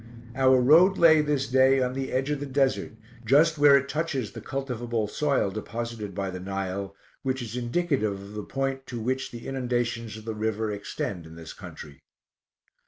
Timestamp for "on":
1.79-1.93